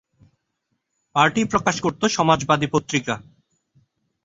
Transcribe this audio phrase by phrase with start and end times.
[1.15, 3.15] Party প্রকাশ করতো "সমাজবাদী" পত্রিকা।